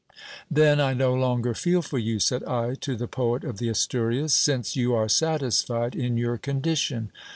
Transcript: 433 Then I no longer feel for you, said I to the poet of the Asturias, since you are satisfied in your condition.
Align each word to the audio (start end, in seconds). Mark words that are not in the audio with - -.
433 0.51 0.63
Then 0.63 0.79
I 0.79 0.93
no 0.95 1.13
longer 1.13 1.53
feel 1.53 1.83
for 1.83 1.99
you, 1.99 2.17
said 2.19 2.43
I 2.45 2.73
to 2.73 2.95
the 2.95 3.07
poet 3.07 3.43
of 3.43 3.59
the 3.59 3.69
Asturias, 3.69 4.33
since 4.33 4.75
you 4.75 4.95
are 4.95 5.07
satisfied 5.07 5.95
in 5.95 6.17
your 6.17 6.39
condition. 6.39 7.11